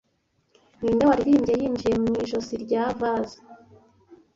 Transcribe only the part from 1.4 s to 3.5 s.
yinjiye mu ijosi rya vase